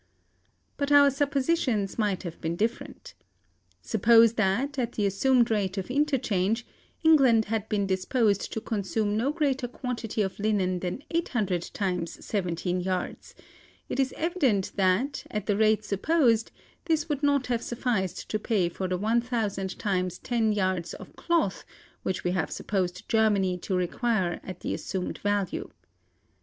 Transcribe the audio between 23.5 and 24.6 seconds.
to require